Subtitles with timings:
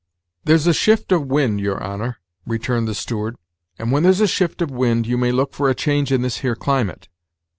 [0.45, 2.17] "There's a shift of wind, your honor,"
[2.47, 3.35] returned the steward;
[3.77, 6.37] "and when there's a shift of wind, you may look for a change in this
[6.37, 7.07] here climate.